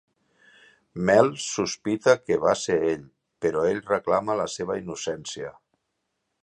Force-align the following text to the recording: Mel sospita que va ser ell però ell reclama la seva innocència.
Mel 1.09 1.29
sospita 1.49 2.15
que 2.21 2.39
va 2.47 2.55
ser 2.63 2.79
ell 2.93 3.05
però 3.47 3.67
ell 3.75 3.83
reclama 3.93 4.41
la 4.43 4.51
seva 4.59 4.81
innocència. 4.85 5.55